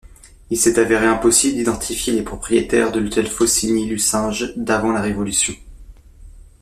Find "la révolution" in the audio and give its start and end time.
4.93-5.53